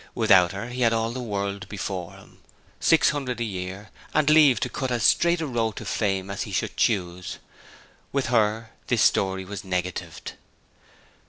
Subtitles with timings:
[0.15, 2.39] Without her, he had all the world before him,
[2.79, 6.41] six hundred a year, and leave to cut as straight a road to fame as
[6.41, 7.37] he should choose:
[8.11, 10.31] with her, this story was negatived.